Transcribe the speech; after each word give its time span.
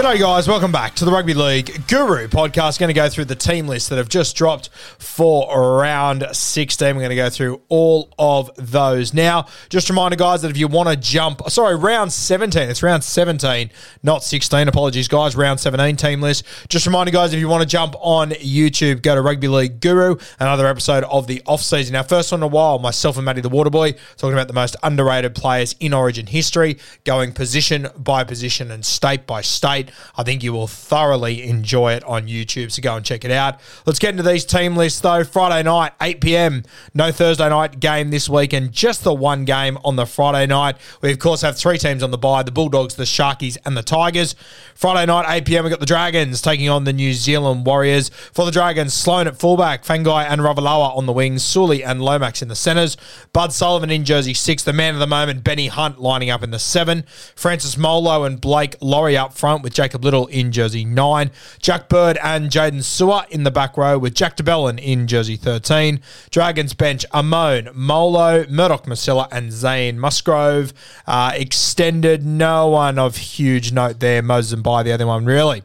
G'day, 0.00 0.18
guys. 0.18 0.48
Welcome 0.48 0.72
back 0.72 0.94
to 0.94 1.04
the 1.04 1.10
Rugby 1.10 1.34
League 1.34 1.86
Guru 1.86 2.26
podcast. 2.26 2.78
Going 2.78 2.88
to 2.88 2.94
go 2.94 3.10
through 3.10 3.26
the 3.26 3.34
team 3.34 3.66
list 3.66 3.90
that 3.90 3.96
have 3.96 4.08
just 4.08 4.34
dropped 4.34 4.70
for 4.98 5.76
round 5.78 6.26
16. 6.32 6.96
We're 6.96 7.02
going 7.02 7.10
to 7.10 7.16
go 7.16 7.28
through 7.28 7.60
all 7.68 8.10
of 8.18 8.50
those. 8.56 9.12
Now, 9.12 9.44
just 9.68 9.90
a 9.90 9.92
reminder, 9.92 10.16
guys, 10.16 10.40
that 10.40 10.50
if 10.50 10.56
you 10.56 10.68
want 10.68 10.88
to 10.88 10.96
jump, 10.96 11.42
sorry, 11.50 11.76
round 11.76 12.14
17, 12.14 12.70
it's 12.70 12.82
round 12.82 13.04
17, 13.04 13.70
not 14.02 14.24
16. 14.24 14.68
Apologies, 14.68 15.06
guys. 15.06 15.36
Round 15.36 15.60
17 15.60 15.96
team 15.96 16.22
list. 16.22 16.46
Just 16.70 16.86
a 16.86 16.88
reminder, 16.88 17.12
guys, 17.12 17.34
if 17.34 17.38
you 17.38 17.48
want 17.48 17.60
to 17.60 17.68
jump 17.68 17.94
on 18.00 18.30
YouTube, 18.30 19.02
go 19.02 19.14
to 19.14 19.20
Rugby 19.20 19.48
League 19.48 19.80
Guru, 19.80 20.16
another 20.38 20.66
episode 20.66 21.04
of 21.04 21.26
the 21.26 21.42
off 21.44 21.60
season. 21.60 21.94
Our 21.94 22.04
first 22.04 22.32
one 22.32 22.38
in 22.38 22.44
a 22.44 22.46
while, 22.46 22.78
myself 22.78 23.18
and 23.18 23.26
Matty 23.26 23.42
the 23.42 23.50
Waterboy, 23.50 23.98
talking 24.16 24.32
about 24.32 24.48
the 24.48 24.54
most 24.54 24.76
underrated 24.82 25.34
players 25.34 25.76
in 25.78 25.92
Origin 25.92 26.24
history, 26.24 26.78
going 27.04 27.32
position 27.32 27.88
by 27.98 28.24
position 28.24 28.70
and 28.70 28.82
state 28.82 29.26
by 29.26 29.42
state. 29.42 29.89
I 30.16 30.22
think 30.22 30.42
you 30.42 30.52
will 30.52 30.66
thoroughly 30.66 31.42
enjoy 31.42 31.92
it 31.92 32.04
on 32.04 32.26
YouTube, 32.26 32.70
so 32.70 32.82
go 32.82 32.96
and 32.96 33.04
check 33.04 33.24
it 33.24 33.30
out. 33.30 33.60
Let's 33.86 33.98
get 33.98 34.10
into 34.10 34.22
these 34.22 34.44
team 34.44 34.76
lists 34.76 35.00
though. 35.00 35.24
Friday 35.24 35.62
night, 35.62 35.92
8 36.00 36.20
p.m. 36.20 36.62
No 36.94 37.12
Thursday 37.12 37.48
night 37.48 37.80
game 37.80 38.10
this 38.10 38.28
week, 38.28 38.52
and 38.52 38.72
just 38.72 39.04
the 39.04 39.14
one 39.14 39.44
game 39.44 39.78
on 39.84 39.96
the 39.96 40.06
Friday 40.06 40.46
night. 40.46 40.76
We 41.00 41.12
of 41.12 41.18
course 41.18 41.42
have 41.42 41.56
three 41.56 41.78
teams 41.78 42.02
on 42.02 42.10
the 42.10 42.18
bye: 42.18 42.42
the 42.42 42.50
Bulldogs, 42.50 42.94
the 42.94 43.04
Sharkies, 43.04 43.56
and 43.64 43.76
the 43.76 43.82
Tigers. 43.82 44.34
Friday 44.74 45.06
night, 45.06 45.26
8 45.28 45.44
p.m. 45.44 45.64
we've 45.64 45.70
got 45.70 45.80
the 45.80 45.86
Dragons 45.86 46.40
taking 46.40 46.68
on 46.68 46.84
the 46.84 46.92
New 46.92 47.12
Zealand 47.12 47.66
Warriors. 47.66 48.08
For 48.08 48.44
the 48.44 48.50
Dragons, 48.50 48.94
Sloan 48.94 49.26
at 49.26 49.38
fullback, 49.38 49.84
Fangai 49.84 50.24
and 50.28 50.40
Ravalawa 50.40 50.96
on 50.96 51.06
the 51.06 51.12
wings, 51.12 51.44
Sully 51.44 51.84
and 51.84 52.00
Lomax 52.00 52.42
in 52.42 52.48
the 52.48 52.56
centres, 52.56 52.96
Bud 53.32 53.52
Sullivan 53.52 53.90
in 53.90 54.04
jersey 54.04 54.34
six, 54.34 54.62
the 54.62 54.72
man 54.72 54.94
of 54.94 55.00
the 55.00 55.06
moment, 55.06 55.44
Benny 55.44 55.68
Hunt 55.68 56.00
lining 56.00 56.30
up 56.30 56.42
in 56.42 56.50
the 56.50 56.58
seven, 56.58 57.04
Francis 57.34 57.76
Molo 57.76 58.24
and 58.24 58.40
Blake 58.40 58.76
Lawrie 58.80 59.16
up 59.16 59.34
front 59.34 59.62
with 59.62 59.74
Jacob 59.80 60.04
Liddle 60.04 60.26
in 60.26 60.52
jersey 60.52 60.84
9. 60.84 61.30
Jack 61.58 61.88
Bird 61.88 62.18
and 62.22 62.50
Jaden 62.50 62.82
Su'A 62.82 63.26
in 63.30 63.44
the 63.44 63.50
back 63.50 63.78
row 63.78 63.98
with 63.98 64.14
Jack 64.14 64.36
de 64.36 64.42
Belin 64.42 64.78
in 64.78 65.06
jersey 65.06 65.36
13. 65.36 66.02
Dragons 66.30 66.74
bench 66.74 67.06
Amon, 67.14 67.70
Molo, 67.72 68.44
Murdoch-Masila 68.46 69.28
and 69.32 69.50
Zane 69.50 69.98
Musgrove. 69.98 70.74
Uh, 71.06 71.32
extended, 71.34 72.26
no 72.26 72.68
one 72.68 72.98
of 72.98 73.16
huge 73.16 73.72
note 73.72 74.00
there. 74.00 74.20
Moses 74.20 74.52
and 74.52 74.62
by 74.62 74.82
the 74.82 74.92
other 74.92 75.06
one, 75.06 75.24
really. 75.24 75.62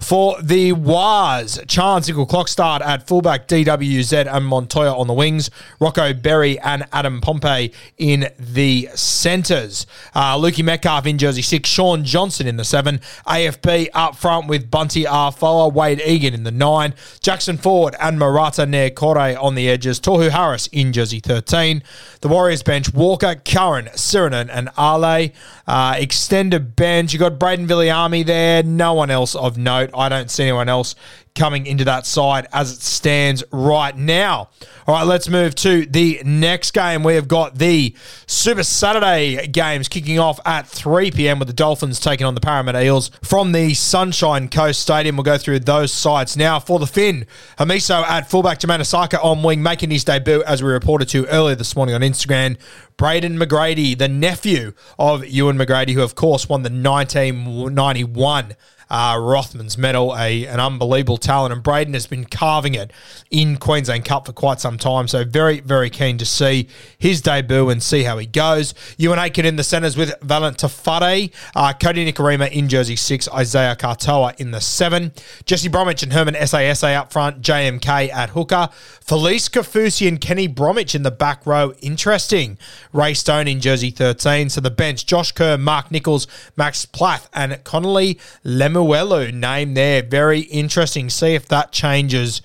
For 0.00 0.40
the 0.40 0.72
Waz, 0.72 1.58
Charnze 1.66 2.08
Nicoll-Klokstad 2.08 2.80
at 2.80 3.06
fullback 3.06 3.48
DWZ 3.48 4.32
and 4.32 4.46
Montoya 4.46 4.96
on 4.96 5.06
the 5.06 5.12
wings, 5.12 5.50
Rocco 5.80 6.14
Berry 6.14 6.58
and 6.60 6.86
Adam 6.92 7.20
Pompey 7.20 7.72
in 7.98 8.28
the 8.38 8.88
centres. 8.94 9.86
Uh, 10.14 10.36
Lukey 10.36 10.64
Metcalf 10.64 11.04
in 11.04 11.18
jersey 11.18 11.42
six, 11.42 11.68
Shaun 11.68 12.04
Johnson 12.04 12.46
in 12.46 12.56
the 12.56 12.64
seven, 12.64 13.00
AFP 13.26 13.88
up 13.92 14.16
front 14.16 14.46
with 14.46 14.70
Bunty 14.70 15.04
Afoa, 15.04 15.68
Wade 15.68 16.00
Egan 16.06 16.32
in 16.32 16.44
the 16.44 16.52
nine, 16.52 16.94
Jackson 17.20 17.58
Ford 17.58 17.96
and 18.00 18.18
Marata 18.18 18.66
Niukore 18.66 19.36
on 19.42 19.56
the 19.56 19.68
edges, 19.68 20.00
Tohu 20.00 20.30
Harris 20.30 20.68
in 20.68 20.92
jersey 20.92 21.20
13. 21.20 21.82
The 22.20 22.28
Warriors 22.28 22.62
bench, 22.62 22.94
Walker, 22.94 23.34
Curran, 23.34 23.86
Sirinen 23.86 24.48
and 24.52 24.70
Ale. 24.78 25.30
Uh, 25.66 25.94
extended 25.98 26.76
bench, 26.76 27.12
you 27.12 27.18
got 27.18 27.38
Braden 27.38 27.66
Villiamy 27.66 28.24
there, 28.24 28.62
no 28.62 28.94
one 28.94 29.10
else 29.10 29.34
of 29.34 29.58
note. 29.58 29.87
I 29.94 30.08
don't 30.08 30.30
see 30.30 30.44
anyone 30.44 30.68
else 30.68 30.94
coming 31.38 31.66
into 31.66 31.84
that 31.84 32.04
side 32.04 32.48
as 32.52 32.72
it 32.72 32.82
stands 32.82 33.44
right 33.52 33.96
now. 33.96 34.50
All 34.86 34.94
right, 34.94 35.06
let's 35.06 35.28
move 35.28 35.54
to 35.56 35.86
the 35.86 36.20
next 36.24 36.72
game. 36.72 37.04
We 37.04 37.14
have 37.14 37.28
got 37.28 37.58
the 37.58 37.94
Super 38.26 38.64
Saturday 38.64 39.46
games 39.46 39.88
kicking 39.88 40.18
off 40.18 40.40
at 40.44 40.66
3 40.66 41.12
p.m. 41.12 41.38
with 41.38 41.46
the 41.46 41.54
Dolphins 41.54 42.00
taking 42.00 42.26
on 42.26 42.34
the 42.34 42.40
Parramatta 42.40 42.82
Eels 42.82 43.10
from 43.22 43.52
the 43.52 43.74
Sunshine 43.74 44.48
Coast 44.48 44.80
Stadium. 44.80 45.16
We'll 45.16 45.24
go 45.24 45.38
through 45.38 45.60
those 45.60 45.92
sides 45.92 46.36
now. 46.36 46.58
For 46.58 46.78
the 46.78 46.86
Finn, 46.86 47.26
Hamiso 47.58 48.02
at 48.02 48.28
fullback, 48.28 48.58
Jamana 48.58 48.84
Saka 48.84 49.20
on 49.20 49.42
wing, 49.42 49.62
making 49.62 49.90
his 49.90 50.04
debut 50.04 50.42
as 50.44 50.62
we 50.62 50.70
reported 50.70 51.08
to 51.10 51.26
earlier 51.26 51.54
this 51.54 51.76
morning 51.76 51.94
on 51.94 52.00
Instagram. 52.00 52.56
Braden 52.96 53.38
McGrady, 53.38 53.96
the 53.96 54.08
nephew 54.08 54.72
of 54.98 55.24
Ewan 55.24 55.56
McGrady, 55.56 55.92
who 55.92 56.02
of 56.02 56.16
course 56.16 56.48
won 56.48 56.62
the 56.62 56.70
1991 56.70 58.56
uh, 58.90 59.18
Rothman's 59.20 59.76
medal, 59.76 60.14
a 60.16 60.46
an 60.46 60.60
unbelievable 60.60 61.18
talent, 61.18 61.52
and 61.52 61.62
Braden 61.62 61.94
has 61.94 62.06
been 62.06 62.24
carving 62.24 62.74
it 62.74 62.92
in 63.30 63.56
Queensland 63.56 64.04
Cup 64.04 64.26
for 64.26 64.32
quite 64.32 64.60
some 64.60 64.78
time. 64.78 65.08
So 65.08 65.24
very, 65.24 65.60
very 65.60 65.90
keen 65.90 66.18
to 66.18 66.26
see 66.26 66.68
his 66.98 67.20
debut 67.20 67.68
and 67.68 67.82
see 67.82 68.02
how 68.02 68.18
he 68.18 68.26
goes. 68.26 68.72
Euan 68.98 69.18
Aitken 69.18 69.44
in 69.44 69.56
the 69.56 69.64
centres 69.64 69.96
with 69.96 70.10
Valynce 70.20 70.56
Te 70.56 70.66
Whare, 70.66 71.28
uh, 71.54 71.72
Kodi 71.74 72.10
Nikorima 72.10 72.50
in 72.50 72.68
jersey 72.68 72.96
six, 72.96 73.28
Isaiya 73.28 73.76
Katoa 73.76 74.38
in 74.40 74.50
the 74.50 74.60
seven, 74.60 75.12
Jesse 75.44 75.68
Bromwich 75.68 76.02
and 76.02 76.12
Herman 76.12 76.34
SASA 76.34 76.94
up 76.94 77.12
front, 77.12 77.42
JMK 77.42 78.10
at 78.10 78.30
hooker, 78.30 78.68
Felise 79.04 79.48
Kaufusi 79.50 80.06
and 80.06 80.20
Kenny 80.20 80.46
Bromwich 80.46 80.94
in 80.94 81.02
the 81.02 81.10
back 81.10 81.46
row. 81.46 81.72
Interesting. 81.80 82.58
Ray 82.92 83.14
Stone 83.14 83.48
in 83.48 83.60
jersey 83.60 83.90
13. 83.90 84.50
So 84.50 84.60
the 84.60 84.70
bench, 84.70 85.06
Josh 85.06 85.32
Kerr, 85.32 85.56
Mark 85.56 85.90
Nichols, 85.90 86.26
Max 86.56 86.84
Plath, 86.84 87.28
and 87.32 87.62
Connelly 87.64 88.18
Lemuelu 88.78 89.32
name 89.32 89.74
there. 89.74 90.02
Very 90.02 90.40
interesting. 90.40 91.10
See 91.10 91.34
if 91.34 91.46
that 91.48 91.72
changes 91.72 92.42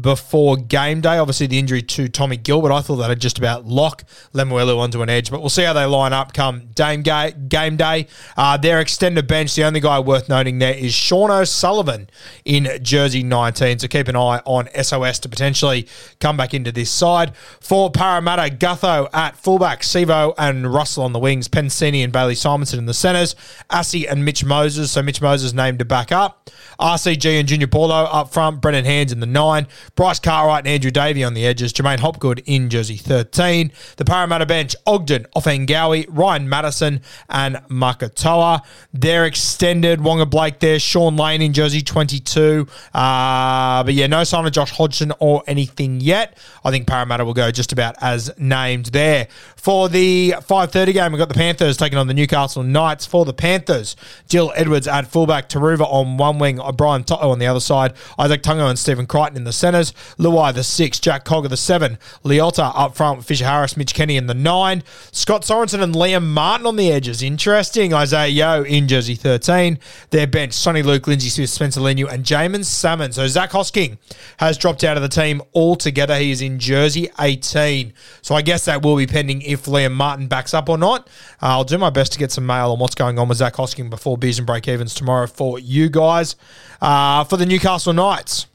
before 0.00 0.56
game 0.56 1.00
day. 1.00 1.18
Obviously, 1.18 1.46
the 1.46 1.58
injury 1.58 1.82
to 1.82 2.08
Tommy 2.08 2.36
Gilbert, 2.36 2.72
I 2.72 2.80
thought 2.80 2.96
that 2.96 3.10
had 3.10 3.20
just 3.20 3.38
about 3.38 3.66
lock 3.66 4.04
Lemuelu 4.32 4.78
onto 4.78 5.02
an 5.02 5.08
edge, 5.08 5.30
but 5.30 5.40
we'll 5.40 5.50
see 5.50 5.62
how 5.62 5.72
they 5.72 5.84
line 5.84 6.12
up 6.12 6.32
come 6.32 6.68
game, 6.74 7.02
ga- 7.02 7.32
game 7.32 7.76
day. 7.76 8.06
Uh, 8.36 8.56
their 8.56 8.80
extended 8.80 9.26
bench, 9.26 9.54
the 9.54 9.64
only 9.64 9.80
guy 9.80 9.98
worth 9.98 10.28
noting 10.28 10.58
there 10.58 10.74
is 10.74 10.92
Sean 10.94 11.30
O'Sullivan 11.30 12.08
in 12.44 12.68
jersey 12.82 13.22
19. 13.22 13.80
So 13.80 13.88
keep 13.88 14.08
an 14.08 14.16
eye 14.16 14.40
on 14.44 14.68
SOS 14.82 15.18
to 15.20 15.28
potentially 15.28 15.86
come 16.20 16.36
back 16.36 16.54
into 16.54 16.72
this 16.72 16.90
side. 16.90 17.36
For 17.60 17.90
Parramatta, 17.90 18.54
Gutho 18.54 19.08
at 19.12 19.36
fullback, 19.36 19.82
Sivo 19.82 20.34
and 20.38 20.72
Russell 20.72 21.04
on 21.04 21.12
the 21.12 21.18
wings, 21.18 21.48
Penisini 21.48 22.04
and 22.04 22.12
Bailey 22.12 22.34
Simonson 22.34 22.78
in 22.78 22.86
the 22.86 22.94
centres, 22.94 23.34
Assy 23.70 24.06
and 24.06 24.24
Mitch 24.24 24.44
Moses. 24.44 24.92
So 24.92 25.02
Mitch 25.02 25.20
Moses 25.20 25.52
named 25.52 25.78
to 25.80 25.84
back 25.84 26.12
up. 26.12 26.50
RCG 26.80 27.38
and 27.38 27.48
Junior 27.48 27.66
Paulo 27.66 28.04
up 28.04 28.32
front, 28.32 28.60
Brendan 28.60 28.84
Hands 28.84 29.10
in 29.10 29.20
the 29.20 29.26
nine, 29.26 29.66
Bryce 29.94 30.18
Cartwright 30.18 30.60
and 30.60 30.68
Andrew 30.68 30.90
Davey 30.90 31.24
on 31.24 31.34
the 31.34 31.46
edges, 31.46 31.72
J'maine 31.72 31.98
Hopgood 31.98 32.42
in 32.46 32.70
jersey 32.70 32.96
13. 32.96 33.72
The 33.96 34.04
Parramatta 34.04 34.46
bench, 34.46 34.76
Ogden, 34.86 35.26
Ofahengaue, 35.36 36.06
Ryan 36.08 36.48
Matterson, 36.48 37.00
and 37.28 37.56
Makatoa. 37.68 38.62
They're 38.92 39.26
extended, 39.26 40.00
Waqa 40.00 40.28
Blake 40.28 40.60
there, 40.60 40.78
Sean 40.78 41.16
Lane 41.16 41.42
in 41.42 41.52
jersey 41.52 41.82
22. 41.82 42.66
Uh, 42.94 43.82
but 43.84 43.94
yeah, 43.94 44.06
no 44.06 44.24
sign 44.24 44.46
of 44.46 44.52
Josh 44.52 44.70
Hodgson 44.70 45.12
or 45.18 45.42
anything 45.46 46.00
yet. 46.00 46.38
I 46.64 46.70
think 46.70 46.86
Parramatta 46.86 47.24
will 47.24 47.34
go 47.34 47.50
just 47.50 47.72
about 47.72 47.96
as 48.00 48.30
named 48.38 48.86
there. 48.86 49.28
For 49.56 49.88
the 49.88 50.34
5.30 50.38 50.92
game, 50.92 51.12
we've 51.12 51.18
got 51.18 51.28
the 51.28 51.34
Panthers 51.34 51.76
taking 51.76 51.98
on 51.98 52.06
the 52.06 52.14
Newcastle 52.14 52.62
Knights. 52.62 53.06
For 53.06 53.24
the 53.24 53.32
Panthers, 53.34 53.96
Jill 54.28 54.52
Edwards 54.54 54.86
at 54.86 55.06
fullback, 55.08 55.48
Turuva 55.48 55.80
on 55.82 56.16
one 56.16 56.38
wing, 56.38 56.60
Brian 56.76 57.04
To'o 57.04 57.30
on 57.30 57.38
the 57.38 57.46
other 57.46 57.60
side, 57.60 57.94
Izack 58.18 58.42
Tago 58.42 58.68
and 58.68 58.78
Stephen 58.78 59.06
Crichton 59.06 59.36
in 59.36 59.44
the 59.44 59.52
centres, 59.68 59.92
Luai 60.18 60.54
the 60.54 60.64
six, 60.64 60.98
Jack 60.98 61.24
Cogger 61.26 61.50
the 61.50 61.56
seven, 61.56 61.98
Leota 62.24 62.72
up 62.74 62.96
front 62.96 63.18
with 63.18 63.26
Fisher 63.26 63.44
Harris, 63.44 63.76
Mitch 63.76 63.92
Kenny 63.92 64.16
in 64.16 64.26
the 64.26 64.34
nine, 64.34 64.82
Scott 65.12 65.42
Sorensen 65.42 65.82
and 65.82 65.94
Liam 65.94 66.24
Martin 66.26 66.66
on 66.66 66.76
the 66.76 66.90
edges. 66.90 67.22
Interesting. 67.22 67.92
Isaah 67.92 68.28
Yeo 68.28 68.62
in 68.62 68.88
jersey 68.88 69.14
13. 69.14 69.78
Their 70.10 70.26
bench, 70.26 70.52
Soni 70.52 70.82
Luke, 70.82 71.06
Lindsay 71.06 71.28
Smith, 71.28 71.50
Spencer 71.50 71.80
Leniu, 71.80 72.10
and 72.10 72.24
Jaeman 72.24 72.64
Salmon. 72.64 73.12
So 73.12 73.26
Zach 73.26 73.50
Hosking 73.50 73.98
has 74.38 74.56
dropped 74.56 74.84
out 74.84 74.96
of 74.96 75.02
the 75.02 75.08
team 75.08 75.42
altogether. 75.54 76.16
He 76.16 76.30
is 76.30 76.40
in 76.40 76.58
jersey 76.58 77.10
18. 77.20 77.92
So 78.22 78.34
I 78.34 78.42
guess 78.42 78.64
that 78.64 78.82
will 78.82 78.96
be 78.96 79.06
pending 79.06 79.42
if 79.42 79.66
Liam 79.66 79.92
Martin 79.92 80.28
backs 80.28 80.54
up 80.54 80.70
or 80.70 80.78
not. 80.78 81.08
Uh, 81.42 81.58
I'll 81.58 81.64
do 81.64 81.76
my 81.76 81.90
best 81.90 82.12
to 82.12 82.18
get 82.18 82.32
some 82.32 82.46
mail 82.46 82.72
on 82.72 82.78
what's 82.78 82.94
going 82.94 83.18
on 83.18 83.28
with 83.28 83.38
Zach 83.38 83.54
Hosking 83.54 83.90
before 83.90 84.16
beers 84.16 84.38
and 84.38 84.46
break 84.46 84.66
evens 84.66 84.94
tomorrow 84.94 85.26
for 85.26 85.58
you 85.58 85.90
guys. 85.90 86.36
Uh, 86.80 87.24
for 87.24 87.36
the 87.36 87.44
Newcastle 87.44 87.92
Knights. 87.92 88.46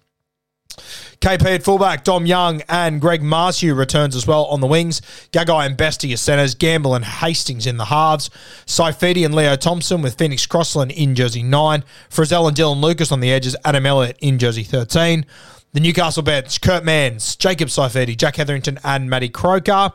KP 1.22 1.56
at 1.56 1.64
fullback, 1.64 2.04
Dom 2.04 2.26
Young 2.26 2.62
and 2.68 3.00
Greg 3.00 3.22
Marzhew 3.22 3.78
returns 3.78 4.16
as 4.16 4.28
well 4.28 4.46
on 4.46 4.62
the 4.62 4.68
wings. 4.68 5.02
Gagai 5.32 5.66
and 5.66 5.78
Bestie 5.78 6.14
as 6.14 6.22
centres, 6.22 6.56
Gamble 6.56 6.96
and 6.96 7.06
Hastings 7.06 7.66
in 7.66 7.78
the 7.78 7.86
halves. 7.86 8.30
Saifiti 8.66 9.26
and 9.26 9.34
Leo 9.34 9.56
Thompson 9.56 10.02
with 10.02 10.18
Phoenix 10.18 10.46
Crossland 10.46 10.92
in 10.92 11.16
jersey 11.16 11.44
9. 11.44 11.84
Frizell 12.10 12.48
and 12.48 12.58
Dylan 12.58 12.82
Lucas 12.82 13.12
on 13.12 13.20
the 13.20 13.32
edges, 13.32 13.56
Adam 13.64 13.86
Elliott 13.86 14.18
in 14.22 14.40
jersey 14.40 14.64
13. 14.64 15.26
The 15.74 15.80
Newcastle 15.80 16.22
bench, 16.22 16.62
Kurt 16.62 16.84
Manns, 16.84 17.38
Jacob 17.38 17.68
Saifiti, 17.70 18.16
Jack 18.16 18.36
Hetherington 18.36 18.80
and 18.84 19.10
Matty 19.10 19.30
Croker. 19.30 19.92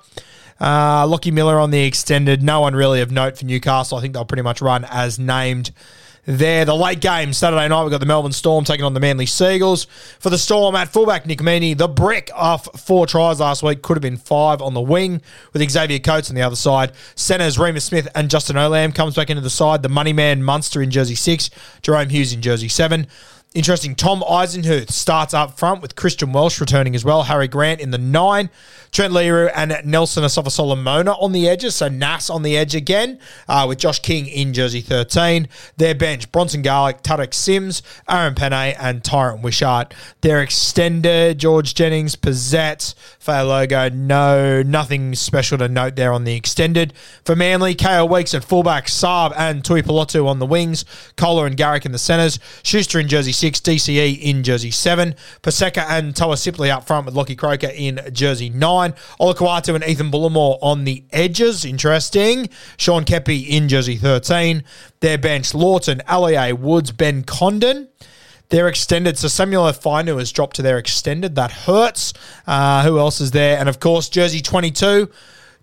Uh, 0.61 1.07
Lockie 1.07 1.31
Miller 1.31 1.59
on 1.59 1.71
the 1.71 1.85
extended. 1.85 2.43
No 2.43 2.61
one 2.61 2.75
really 2.75 3.01
of 3.01 3.13
note 3.13 3.39
for 3.39 3.45
Newcastle. 3.45 3.97
I 3.97 4.01
think 4.01 4.15
they'll 4.15 4.25
pretty 4.25 4.43
much 4.43 4.61
run 4.61 4.85
as 4.87 5.19
named 5.19 5.71
there. 6.29 6.67
The 6.67 6.75
late 6.75 7.01
game, 7.01 7.33
Saturday 7.33 7.67
night, 7.69 7.83
we've 7.83 7.91
got 7.91 8.01
the 8.01 8.07
Melbourne 8.07 8.33
Storm 8.33 8.65
taking 8.65 8.85
on 8.85 8.93
the 8.93 9.01
Manly 9.01 9.25
Seagulls. 9.25 9.87
For 10.21 10.29
the 10.29 10.37
Storm, 10.39 10.77
at 10.77 10.89
fullback, 10.89 11.27
Nick 11.27 11.41
Meaney, 11.41 11.77
the 11.77 11.89
brick 11.89 12.31
off 12.35 12.69
four 12.81 13.07
tries 13.07 13.41
last 13.41 13.63
week, 13.63 13.81
could 13.81 13.97
have 13.97 14.03
been 14.03 14.19
five 14.19 14.61
on 14.61 14.75
the 14.75 14.81
wing 14.81 15.23
with 15.53 15.69
Xavier 15.69 15.99
Coates 15.99 16.29
on 16.29 16.37
the 16.37 16.43
other 16.43 16.55
side. 16.55 16.93
Centres, 17.15 17.57
Reimis 17.57 17.83
Smith 17.83 18.09
and 18.15 18.31
Justin 18.31 18.57
Olam 18.57 18.95
comes 18.95 19.17
back 19.17 19.31
into 19.31 19.41
the 19.41 19.51
side. 19.51 19.83
The 19.83 19.89
money 19.89 20.13
man, 20.13 20.43
Munster 20.43 20.83
in 20.83 20.91
jersey 20.91 21.15
six, 21.15 21.49
Jahrome 21.83 22.11
Hughes 22.11 22.35
in 22.35 22.43
jersey 22.43 22.69
seven. 22.69 23.07
Interesting. 23.55 23.95
Tom 23.95 24.21
Eisenhuth 24.21 24.91
starts 24.91 25.33
up 25.33 25.59
front 25.59 25.81
with 25.81 25.97
Christian 25.97 26.33
Welch 26.33 26.61
returning 26.61 26.95
as 26.95 27.03
well. 27.03 27.23
Harry 27.23 27.49
Grant 27.49 27.81
in 27.81 27.91
the 27.91 27.99
nine. 27.99 28.51
Trent 28.91 29.13
Loiero 29.13 29.51
and 29.55 29.75
Nelson 29.85 30.23
Asofa-Solomona 30.23 31.13
on 31.13 31.33
the 31.33 31.49
edges. 31.49 31.75
So 31.75 31.89
Nass 31.89 32.29
on 32.29 32.43
the 32.43 32.57
edge 32.59 32.75
again 32.75 33.19
uh, 33.49 33.65
with 33.67 33.79
Josh 33.79 34.01
King 34.01 34.27
in 34.27 34.53
jersey 34.53 34.83
13. 34.83 35.49
Their 35.79 35.95
bench, 35.95 36.31
Bronson 36.31 36.61
Garlick, 36.61 37.03
Tariq 37.03 37.33
Sims, 37.33 37.83
Aaron 38.09 38.35
Pene, 38.35 38.75
and 38.79 39.03
Tyran 39.03 39.43
Wishart. 39.43 39.95
Their 40.21 40.43
extended, 40.43 41.39
George 41.39 41.75
Jennings, 41.75 42.17
Pizzette, 42.17 42.95
Fair 43.19 43.45
logo. 43.45 43.89
No, 43.91 44.63
nothing 44.63 45.15
special 45.15 45.59
to 45.59 45.69
note 45.69 45.97
there 45.97 46.13
on 46.13 46.25
the 46.25 46.35
extended. 46.35 46.93
For 47.25 47.37
Manly, 47.37 47.75
KO 47.75 48.07
Weeks 48.07 48.35
at 48.35 48.45
fullback, 48.45 48.87
Saab 48.87 49.35
and 49.37 49.65
Tui 49.65 49.83
Pelotu 49.83 50.27
on 50.27 50.39
the 50.39 50.47
wings, 50.47 50.85
Kohler 51.17 51.47
and 51.47 51.57
Garrick 51.57 51.85
in 51.85 51.93
the 51.93 51.99
centres, 51.99 52.39
Schuster 52.63 52.99
in 52.99 53.09
jersey 53.09 53.33
6, 53.33 53.48
DCE 53.55 54.21
in 54.21 54.43
jersey 54.43 54.71
7, 54.71 55.15
Paseka 55.43 55.85
and 55.89 56.15
Toa 56.15 56.37
Sipley 56.37 56.71
up 56.71 56.87
front 56.87 57.07
with 57.07 57.15
Lockie 57.15 57.37
Croker 57.37 57.71
in 57.75 58.01
jersey 58.13 58.49
9, 58.51 58.93
Olakau'atu 59.21 59.75
and 59.75 59.85
Ethan 59.85 60.11
Bullemor 60.11 60.59
on 60.63 60.85
the 60.85 61.05
edges. 61.13 61.65
Interesting. 61.65 62.49
Sean 62.77 63.05
Keppie 63.05 63.49
in 63.49 63.69
jersey 63.69 63.97
13. 63.97 64.63
Their 65.01 65.19
bench, 65.19 65.55
Lawton, 65.55 66.03
Allier, 66.07 66.55
Woods, 66.55 66.93
Ben 66.93 67.23
Condon. 67.23 67.89
They're 68.51 68.69
extended. 68.69 69.19
So 69.19 69.29
Samuel 69.29 69.65
Ofinu 69.65 70.19
has 70.19 70.33
dropped 70.33 70.57
to 70.57 70.63
their 70.63 70.79
extended. 70.79 71.35
That 71.35 71.51
hurts. 71.53 72.15
Uh, 72.47 72.83
who 72.83 72.99
else 72.99 73.21
is 73.21 73.33
there? 73.33 73.59
And 73.59 73.69
of 73.69 73.81
course, 73.81 74.09
jersey 74.09 74.41
22 74.41 75.11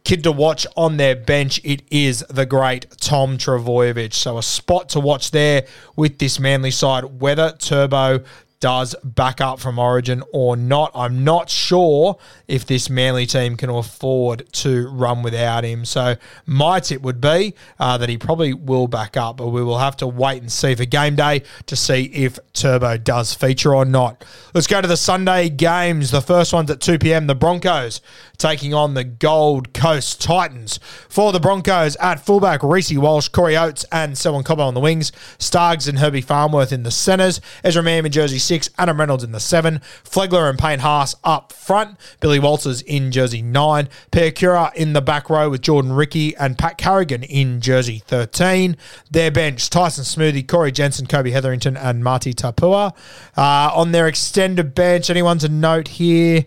kid 0.05 0.23
to 0.23 0.31
watch 0.31 0.65
on 0.77 0.95
their 0.97 1.15
bench, 1.15 1.59
it 1.63 1.81
is 1.91 2.23
the 2.29 2.45
great 2.45 2.89
Tom 3.01 3.37
Trbojevic. 3.37 4.13
So 4.13 4.37
a 4.37 4.43
spot 4.43 4.87
to 4.89 4.99
watch 5.01 5.31
there 5.31 5.65
with 5.97 6.19
this 6.19 6.39
Manly 6.39 6.71
side. 6.71 7.19
Whether 7.19 7.51
Turbo 7.51 8.23
does 8.65 8.95
back 9.03 9.41
up 9.41 9.59
from 9.59 9.77
Origin 9.77 10.23
or 10.33 10.57
not. 10.57 10.89
I'm 10.95 11.23
not 11.23 11.51
sure 11.51 12.17
if 12.47 12.65
this 12.65 12.89
Manly 12.89 13.27
team 13.27 13.57
can 13.57 13.69
afford 13.69 14.51
to 14.53 14.87
run 14.87 15.21
without 15.21 15.63
him. 15.63 15.85
So 15.85 16.15
my 16.47 16.79
tip 16.79 17.03
would 17.03 17.21
be 17.21 17.53
uh, 17.77 17.99
that 17.99 18.09
he 18.09 18.17
probably 18.17 18.55
will 18.55 18.87
back 18.87 19.17
up, 19.17 19.37
but 19.37 19.49
we 19.49 19.63
will 19.63 19.77
have 19.77 19.95
to 19.97 20.07
wait 20.07 20.41
and 20.41 20.51
see 20.51 20.73
for 20.73 20.83
game 20.85 21.15
day 21.15 21.43
to 21.67 21.75
see 21.75 22.05
if 22.05 22.39
Turbo 22.53 22.97
does 22.97 23.35
feature 23.35 23.75
or 23.75 23.85
not. 23.85 24.25
Let's 24.55 24.65
go 24.65 24.81
to 24.81 24.87
the 24.87 24.97
Sunday 24.97 25.49
games. 25.49 26.09
The 26.09 26.19
first 26.21 26.51
one's 26.51 26.71
at 26.71 26.81
2 26.81 26.97
p.m. 26.97 27.27
The 27.27 27.35
Broncos 27.35 28.01
taking 28.37 28.73
on 28.73 28.95
the 28.95 29.03
Gold 29.03 29.73
Coast 29.73 30.21
Titans. 30.21 30.79
For 31.07 31.31
the 31.31 31.39
Broncos 31.39 31.95
at 31.97 32.25
fullback, 32.25 32.63
Reece 32.63 32.97
Walsh, 32.97 33.27
Corey 33.27 33.55
Oates, 33.55 33.85
and 33.91 34.17
Selwyn 34.17 34.43
Cobbo 34.43 34.65
on 34.65 34.73
the 34.73 34.79
wings. 34.79 35.11
Staggs 35.37 35.87
and 35.87 35.99
Herbie 35.99 36.21
Farnworth 36.21 36.71
in 36.71 36.81
the 36.81 36.91
centres. 36.91 37.39
Ezra 37.63 37.83
Mam 37.83 38.05
in 38.07 38.11
jersey 38.11 38.39
6 38.39 38.54
six, 38.55 38.69
Adam 38.77 38.97
Reynolds 38.97 39.23
in 39.23 39.33
the 39.33 39.39
seven, 39.41 39.81
Flegler 40.05 40.49
and 40.49 40.57
Payne 40.57 40.79
Haas 40.79 41.13
up 41.25 41.51
front, 41.51 41.97
Billy 42.21 42.39
Walters 42.39 42.81
in 42.83 43.11
jersey 43.11 43.41
nine, 43.41 43.89
Pierre 44.11 44.31
Cura 44.31 44.71
in 44.75 44.93
the 44.93 45.01
back 45.01 45.29
row 45.29 45.49
with 45.49 45.61
Jordan 45.61 45.91
Riki 45.91 46.33
and 46.37 46.57
Pat 46.57 46.77
Carrigan 46.77 47.23
in 47.23 47.59
jersey 47.59 48.01
13. 48.07 48.77
Their 49.11 49.29
bench, 49.29 49.69
Tyson 49.69 50.05
Smoothy, 50.05 50.47
Corey 50.47 50.71
Jensen, 50.71 51.05
Kobe 51.05 51.31
Hetherington, 51.31 51.75
and 51.75 52.01
Marty 52.01 52.33
Taupau. 52.33 52.93
Uh, 53.35 53.71
on 53.75 53.91
their 53.91 54.07
extended 54.07 54.73
bench, 54.73 55.09
anyone 55.09 55.37
to 55.39 55.49
note 55.49 55.89
here? 55.89 56.45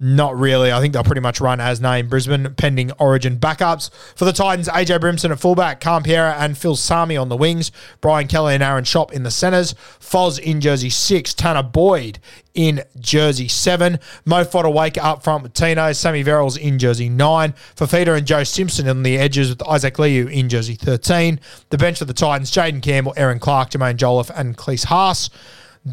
Not 0.00 0.38
really. 0.38 0.70
I 0.70 0.80
think 0.80 0.92
they'll 0.92 1.02
pretty 1.02 1.20
much 1.20 1.40
run 1.40 1.60
as 1.60 1.80
named 1.80 2.08
Brisbane, 2.08 2.54
pending 2.54 2.92
origin 3.00 3.36
backups. 3.36 3.90
For 4.14 4.24
the 4.24 4.32
Titans, 4.32 4.68
AJ 4.68 5.00
Brimson 5.00 5.32
at 5.32 5.40
fullback, 5.40 5.80
Cam 5.80 6.04
Piera 6.04 6.36
and 6.38 6.56
Phil 6.56 6.76
Sami 6.76 7.16
on 7.16 7.28
the 7.28 7.36
wings, 7.36 7.72
Brian 8.00 8.28
Kelly 8.28 8.54
and 8.54 8.62
Aaron 8.62 8.84
Schoupp 8.84 9.10
in 9.10 9.24
the 9.24 9.30
centres, 9.32 9.74
Foz 9.98 10.38
in 10.38 10.60
jersey 10.60 10.90
six, 10.90 11.34
Tanah 11.34 11.72
Boyd 11.72 12.20
in 12.54 12.82
jersey 13.00 13.48
seven, 13.48 13.98
Mo 14.24 14.44
Fotuaika 14.44 14.98
up 14.98 15.24
front 15.24 15.42
with 15.42 15.52
Tino, 15.52 15.92
Sammy 15.92 16.22
Verrills 16.22 16.56
in 16.56 16.78
jersey 16.78 17.08
nine, 17.08 17.52
Fafita 17.74 18.16
and 18.16 18.26
Joe 18.26 18.44
Simpson 18.44 18.88
on 18.88 19.02
the 19.02 19.18
edges 19.18 19.48
with 19.48 19.66
Isaac 19.66 19.98
Liu 19.98 20.28
in 20.28 20.48
jersey 20.48 20.74
13. 20.74 21.40
The 21.70 21.78
bench 21.78 21.98
for 21.98 22.04
the 22.04 22.14
Titans, 22.14 22.52
Jaden 22.52 22.82
Campbell, 22.82 23.14
Aaron 23.16 23.40
Clark, 23.40 23.70
Jermaine 23.70 23.96
Jolliffe 23.96 24.30
and 24.30 24.56
Klese 24.56 24.84
Haas. 24.84 25.28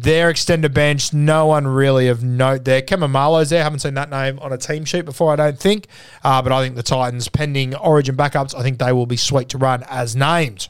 Their 0.02 0.28
extended 0.28 0.74
bench, 0.74 1.14
no 1.14 1.46
one 1.46 1.66
really 1.66 2.08
of 2.08 2.22
note 2.22 2.64
there. 2.64 2.82
Kamamalo's 2.82 3.48
there. 3.48 3.62
Haven't 3.62 3.78
seen 3.78 3.94
that 3.94 4.10
name 4.10 4.38
on 4.40 4.52
a 4.52 4.58
team 4.58 4.84
sheet 4.84 5.06
before, 5.06 5.32
I 5.32 5.36
don't 5.36 5.58
think. 5.58 5.86
Uh, 6.22 6.42
but 6.42 6.52
I 6.52 6.62
think 6.62 6.76
the 6.76 6.82
Titans, 6.82 7.28
pending 7.28 7.74
origin 7.74 8.14
backups, 8.14 8.54
I 8.54 8.62
think 8.62 8.78
they 8.78 8.92
will 8.92 9.06
be 9.06 9.16
sweet 9.16 9.48
to 9.50 9.58
run 9.58 9.84
as 9.88 10.14
named. 10.14 10.68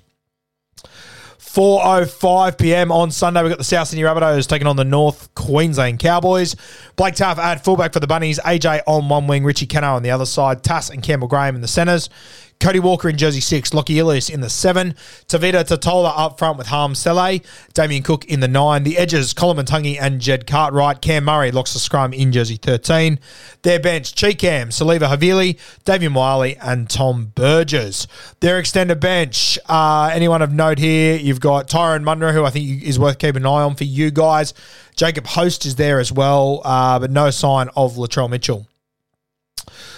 4.05 1.57 2.59
p.m. 2.59 2.93
on 2.93 3.11
Sunday. 3.11 3.43
We've 3.43 3.51
got 3.51 3.59
the 3.59 3.65
South 3.65 3.89
Sydney 3.89 4.05
Rabbitohs 4.05 4.47
taking 4.47 4.69
on 4.69 4.77
the 4.77 4.85
North 4.85 5.35
Queensland 5.35 5.99
Cowboys. 5.99 6.55
Blake 6.95 7.15
Taaffe 7.15 7.39
at 7.39 7.65
fullback 7.65 7.93
for 7.93 7.99
the 7.99 8.07
Bunnies. 8.07 8.39
AJ 8.41 8.83
on 8.87 9.09
one 9.09 9.27
wing. 9.27 9.43
Richie 9.43 9.67
Kenno 9.67 9.95
on 9.95 10.03
the 10.05 10.11
other 10.11 10.27
side. 10.27 10.63
Tass 10.63 10.91
and 10.91 11.03
Campbell 11.03 11.27
Graham 11.27 11.57
in 11.57 11.63
the 11.63 11.69
centres. 11.69 12.11
Cody 12.59 12.81
Walker 12.81 13.09
in 13.09 13.17
jersey 13.17 13.41
six, 13.41 13.75
Lockie 13.75 13.99
Ilias 13.99 14.31
in 14.31 14.41
the 14.41 14.49
seven, 14.49 14.95
Tevita 15.29 15.63
Tatola 15.63 16.13
up 16.17 16.39
front 16.39 16.57
with 16.57 16.69
Hame 16.69 16.95
Sele, 16.95 17.41
Damien 17.75 18.03
Cook 18.03 18.25
in 18.25 18.41
the 18.41 18.49
nine, 18.49 18.83
the 18.83 18.97
edges, 18.97 19.33
Colin 19.35 19.65
Tungy 19.67 19.99
and 20.01 20.21
Jed 20.21 20.47
Cartwright, 20.47 21.01
Cam 21.03 21.25
Murray 21.25 21.51
locks 21.51 21.75
the 21.75 21.79
scrum 21.79 22.13
in 22.13 22.33
jersey 22.33 22.57
13. 22.57 23.21
Their 23.63 23.79
bench, 23.79 24.15
Cheekam, 24.15 24.69
Siliva 24.69 25.09
Havili, 25.09 25.59
Davian 25.85 26.15
Wiley, 26.15 26.57
and 26.57 26.89
Tom 26.89 27.33
Burgess. 27.35 28.07
Their 28.41 28.59
extended 28.59 29.01
bench, 29.01 29.59
uh, 29.67 30.11
anyone 30.13 30.41
of 30.43 30.53
note 30.53 30.79
here, 30.79 31.17
you've 31.17 31.41
got 31.41 31.69
Tyrone 31.69 32.05
Munro, 32.05 32.33
who 32.33 32.45
I 32.45 32.51
think 32.51 32.83
is 32.83 32.99
worth 32.99 33.19
keeping 33.19 33.43
an 33.43 33.47
eye 33.47 33.63
on 33.63 33.77
for 33.77 33.85
you 33.85 34.11
guys. 34.11 34.55
Jacob 34.97 35.27
Host 35.27 35.67
is 35.67 35.77
there 35.77 36.01
as 36.01 36.11
well, 36.11 36.63
uh, 36.65 36.99
but 36.99 37.11
no 37.11 37.31
sign 37.31 37.69
of 37.77 37.97
Latrell 37.97 38.31
Mitchell. 38.31 38.67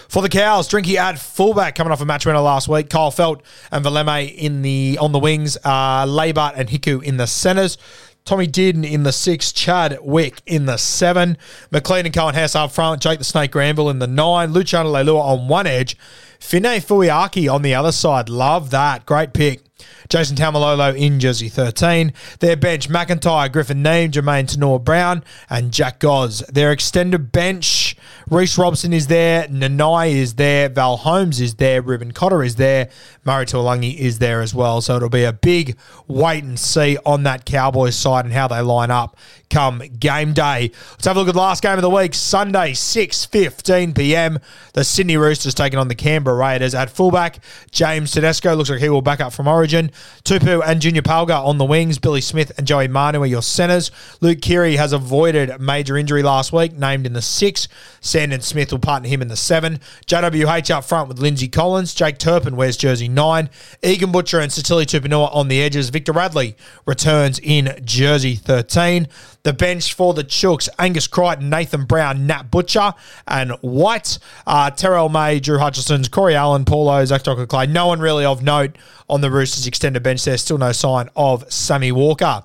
For 0.09 0.23
the 0.23 0.29
Cows, 0.29 0.69
Drinky 0.69 0.97
at 0.97 1.19
fullback 1.19 1.75
coming 1.75 1.93
off 1.93 2.01
a 2.01 2.05
match 2.05 2.27
winner 2.27 2.41
last 2.41 2.69
week. 2.69 2.91
Kyle 2.91 3.11
Feldt 3.11 3.43
and 3.71 3.85
Valeme 3.85 4.35
in 4.35 4.63
the 4.63 4.99
on 5.01 5.13
the 5.13 5.19
wings. 5.19 5.57
Uh, 5.65 6.07
Labart 6.07 6.55
and 6.57 6.69
Hiku 6.69 7.03
in 7.03 7.17
the 7.17 7.27
centres. 7.27 7.79
Tommy 8.25 8.47
Dearden 8.47 8.85
in 8.85 9.05
the 9.05 9.13
six, 9.13 9.53
Chad 9.53 9.99
Wick 10.03 10.43
in 10.45 10.67
the 10.67 10.77
seven, 10.77 11.39
McLean 11.71 12.05
and 12.05 12.15
Coen 12.15 12.35
Hess 12.35 12.55
up 12.55 12.71
front, 12.73 13.01
Jake 13.01 13.19
the 13.19 13.25
Snake 13.25 13.51
Granville 13.51 13.89
in 13.89 14.01
the 14.01 14.07
nine, 14.07 14.53
Luciano 14.53 14.93
Leilua 14.93 15.19
on 15.19 15.49
one 15.49 15.67
edge, 15.67 15.97
Fine 16.39 16.63
Fuiaki 16.83 17.51
on 17.51 17.63
the 17.63 17.75
other 17.75 17.91
side. 17.91 18.29
Love 18.29 18.71
that. 18.71 19.07
Great 19.07 19.33
pick. 19.33 19.68
Jason 20.09 20.37
Taumalolo 20.37 20.97
in 20.97 21.21
jersey 21.21 21.49
13. 21.49 22.13
Their 22.41 22.57
bench, 22.57 22.89
McIntyre, 22.89 23.53
Griffin 23.53 23.83
Neame, 23.83 24.11
Jamayne 24.11 24.47
Taunoa-Brown, 24.47 25.23
and 25.51 25.73
Jack 25.73 25.99
Goz. 25.99 26.41
Their 26.49 26.73
extended 26.73 27.31
bench, 27.31 27.97
Reece 28.31 28.59
Robson 28.59 28.93
is 28.93 29.07
there, 29.07 29.47
Nanai 29.49 30.11
is 30.11 30.35
there, 30.35 30.69
Val 30.69 30.97
Holmes 30.99 31.41
is 31.41 31.55
there, 31.57 31.83
Reuben 31.83 32.13
Cotter 32.13 32.43
is 32.43 32.57
there, 32.57 32.89
Murray 33.25 33.47
Taulagi 33.47 33.97
is 33.97 34.19
there 34.19 34.41
as 34.41 34.55
well. 34.55 34.81
So 34.81 34.97
it'll 34.97 35.09
be 35.09 35.25
a 35.25 35.33
big 35.33 35.77
wait 36.07 36.45
and 36.45 36.59
see 36.59 36.99
on 37.05 37.23
that 37.25 37.45
Cowboys 37.45 37.97
side 37.97 38.25
and 38.25 38.35
how 38.35 38.49
they 38.49 38.61
line 38.61 38.91
up 38.91 39.17
come 39.51 39.83
game 39.99 40.33
day. 40.35 40.71
Let's 40.91 41.07
have 41.07 41.17
a 41.17 41.21
look 41.21 41.29
at 41.29 41.35
the 41.35 41.41
last 41.41 41.63
game 41.63 41.77
of 41.77 41.83
the 41.83 41.91
week. 41.91 42.15
Sunday, 42.15 42.73
6.15 42.73 43.97
p.m. 43.97 44.39
The 44.75 44.85
Sydney 44.85 45.17
Roosters 45.17 45.55
taking 45.55 45.79
on 45.79 45.89
the 45.89 45.95
Canberra 45.95 46.37
Raiders. 46.37 46.75
At 46.75 46.91
fullback, 46.91 47.39
James 47.71 48.13
Tedesco 48.13 48.55
looks 48.55 48.71
like 48.71 48.81
he 48.81 48.89
will 48.89 49.03
back 49.03 49.21
up 49.21 49.33
from 49.33 49.49
Origin. 49.49 49.68
Tupou 49.69 50.63
and 50.65 50.81
Junior 50.81 51.03
Pauga 51.03 51.45
on 51.45 51.59
the 51.59 51.65
wings. 51.65 51.99
Billy 51.99 52.21
Smith 52.21 52.53
and 52.59 52.67
Joey 52.67 52.89
Manu 52.89 53.23
are 53.23 53.27
your 53.27 53.43
centres. 53.43 53.91
Luke 54.21 54.41
Keary 54.41 54.77
has 54.77 54.93
avoided 54.93 55.61
major 55.61 55.97
injury 55.97 56.23
last 56.23 56.53
week, 56.53 56.73
named 56.73 57.07
in 57.07 57.13
the 57.13 57.23
six. 57.23 57.69
Sandon 58.01 58.41
Smith 58.41 58.73
will 58.73 58.79
partner 58.79 59.09
him 59.09 59.23
in 59.23 59.29
the 59.29 59.37
seven. 59.37 59.81
JWH 60.07 60.71
up 60.71 60.85
front 60.85 61.09
with 61.09 61.19
Lindsay 61.19 61.49
Collins. 61.49 61.95
Jake 61.95 62.19
Turpin 62.19 62.57
wears 62.57 62.77
jersey 62.77 63.09
nine. 63.09 63.51
Egan 63.83 64.13
Butcher 64.13 64.41
and 64.41 64.51
Sitili 64.51 64.85
Tupouniua 64.85 65.35
on 65.35 65.49
the 65.49 65.63
edges. 65.63 65.91
Victor 65.91 66.13
Radley 66.13 66.57
returns 66.87 67.39
in 67.39 67.79
jersey 67.85 68.35
13. 68.35 69.09
The 69.45 69.53
bench 69.53 69.95
for 69.95 70.15
the 70.15 70.25
Chooks, 70.25 70.69
Angus 70.79 71.07
Crichton, 71.07 71.49
Nathan 71.49 71.85
Brown, 71.85 72.27
Nat 72.27 72.51
Butcher, 72.51 72.93
and 73.27 73.53
White. 73.61 74.19
Uh, 74.47 74.71
Terrell 74.71 75.09
May, 75.09 75.41
Drew 75.41 75.59
Hutchison's, 75.59 76.09
Corey 76.09 76.35
Allen, 76.35 76.65
Paulo, 76.65 77.05
Zach 77.05 77.23
Dockar-Clay. 77.23 77.67
No 77.67 77.87
one 77.87 78.01
really 78.01 78.25
of 78.25 78.43
note 78.43 78.77
on 79.09 79.21
the 79.21 79.31
Roosters 79.31 79.58
extended 79.67 80.03
bench. 80.03 80.25
There's 80.25 80.43
still 80.43 80.59
no 80.59 80.73
sign 80.73 81.09
of 81.17 81.51
Sammy 81.53 81.93
Walker. 81.93 82.45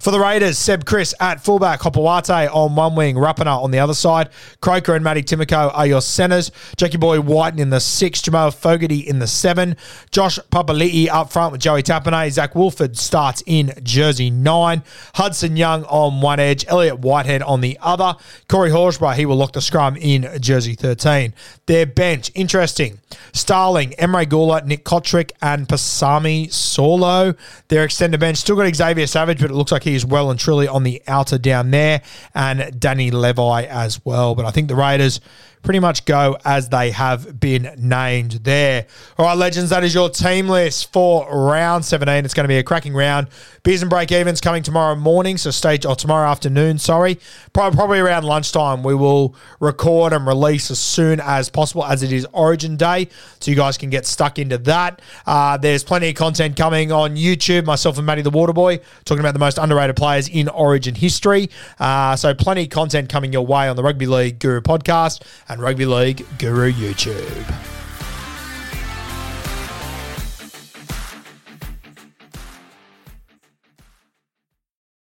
For 0.00 0.12
the 0.12 0.20
Raiders, 0.20 0.58
Seb 0.58 0.84
Kris 0.84 1.12
at 1.18 1.42
fullback, 1.42 1.80
Hopoate 1.80 2.54
on 2.54 2.76
one 2.76 2.94
wing, 2.94 3.16
Rapana 3.16 3.60
on 3.60 3.72
the 3.72 3.80
other 3.80 3.94
side. 3.94 4.28
Croker 4.60 4.94
and 4.94 5.02
Matty 5.02 5.22
Timoko 5.22 5.72
are 5.74 5.86
your 5.86 6.00
centres. 6.00 6.52
Jackie 6.76 6.98
Boy 6.98 7.20
Wighton 7.20 7.58
in 7.58 7.70
the 7.70 7.80
six, 7.80 8.22
Jamal 8.22 8.52
Fogarty 8.52 9.00
in 9.00 9.18
the 9.18 9.26
seven. 9.26 9.76
Josh 10.12 10.38
Papali'i 10.52 11.08
up 11.08 11.32
front 11.32 11.50
with 11.50 11.60
Joey 11.60 11.82
Tapine. 11.82 12.30
Zac 12.30 12.54
Woolford 12.54 12.96
starts 12.96 13.42
in 13.46 13.72
jersey 13.82 14.30
nine. 14.30 14.84
Hudson 15.14 15.56
Young 15.56 15.84
on 15.84 16.20
one 16.20 16.38
edge, 16.38 16.64
Elliot 16.68 17.00
Whitehead 17.00 17.42
on 17.42 17.60
the 17.60 17.76
other. 17.82 18.14
Corey 18.48 18.70
Horsburgh, 18.70 19.16
he 19.16 19.26
will 19.26 19.36
lock 19.36 19.52
the 19.52 19.60
scrum 19.60 19.96
in 19.96 20.28
jersey 20.40 20.74
13. 20.74 21.34
Their 21.66 21.86
bench, 21.86 22.30
interesting. 22.36 23.00
Starling, 23.32 23.90
Emre 23.98 24.26
Guler, 24.26 24.64
Nick 24.64 24.84
Cotric, 24.84 25.32
and 25.42 25.66
Pasami 25.66 26.48
Saulo. 26.48 27.36
Their 27.66 27.84
extended 27.84 28.20
bench, 28.20 28.38
still 28.38 28.56
got 28.56 28.72
Xavier 28.72 29.06
Savage, 29.06 29.40
but 29.40 29.50
it 29.50 29.54
looks 29.54 29.72
like 29.72 29.87
he 29.88 29.94
is 29.94 30.06
well 30.06 30.30
and 30.30 30.38
truly 30.38 30.68
on 30.68 30.82
the 30.82 31.02
outer 31.08 31.38
down 31.38 31.70
there, 31.70 32.02
and 32.34 32.78
Danny 32.78 33.10
Levi 33.10 33.62
as 33.64 34.04
well. 34.04 34.34
But 34.34 34.46
I 34.46 34.50
think 34.50 34.68
the 34.68 34.76
Raiders 34.76 35.20
pretty 35.62 35.80
much 35.80 36.04
go 36.04 36.36
as 36.44 36.68
they 36.68 36.90
have 36.90 37.38
been 37.40 37.74
named 37.78 38.32
there. 38.44 38.86
All 39.18 39.26
right, 39.26 39.36
legends, 39.36 39.70
that 39.70 39.84
is 39.84 39.94
your 39.94 40.08
team 40.08 40.48
list 40.48 40.92
for 40.92 41.28
round 41.30 41.84
17. 41.84 42.24
It's 42.24 42.34
going 42.34 42.44
to 42.44 42.48
be 42.48 42.58
a 42.58 42.62
cracking 42.62 42.94
round. 42.94 43.28
Beers 43.62 43.82
and 43.82 43.90
break 43.90 44.10
evens 44.12 44.40
coming 44.40 44.62
tomorrow 44.62 44.94
morning, 44.94 45.36
so 45.36 45.50
stay, 45.50 45.78
or 45.86 45.94
tomorrow 45.94 46.28
afternoon, 46.28 46.78
sorry. 46.78 47.18
Probably 47.52 47.98
around 47.98 48.24
lunchtime, 48.24 48.82
we 48.82 48.94
will 48.94 49.34
record 49.60 50.12
and 50.12 50.26
release 50.26 50.70
as 50.70 50.78
soon 50.78 51.20
as 51.20 51.48
possible 51.48 51.84
as 51.84 52.02
it 52.02 52.12
is 52.12 52.26
Origin 52.32 52.76
Day, 52.76 53.08
so 53.40 53.50
you 53.50 53.56
guys 53.56 53.76
can 53.76 53.90
get 53.90 54.06
stuck 54.06 54.38
into 54.38 54.58
that. 54.58 55.02
Uh, 55.26 55.56
there's 55.56 55.84
plenty 55.84 56.08
of 56.08 56.14
content 56.14 56.56
coming 56.56 56.92
on 56.92 57.16
YouTube, 57.16 57.64
myself 57.64 57.98
and 57.98 58.06
Matty 58.06 58.22
the 58.22 58.30
Waterboy, 58.30 58.80
talking 59.04 59.20
about 59.20 59.32
the 59.32 59.38
most 59.38 59.58
underrated 59.58 59.96
players 59.96 60.28
in 60.28 60.48
Origin 60.48 60.94
history. 60.94 61.50
Uh, 61.78 62.16
so 62.16 62.34
plenty 62.34 62.62
of 62.62 62.70
content 62.70 63.08
coming 63.08 63.32
your 63.32 63.44
way 63.44 63.68
on 63.68 63.76
the 63.76 63.82
Rugby 63.82 64.06
League 64.06 64.38
Guru 64.38 64.60
podcast 64.60 65.22
and 65.48 65.60
Rugby 65.60 65.86
League 65.86 66.26
Guru 66.38 66.72
YouTube. 66.72 67.87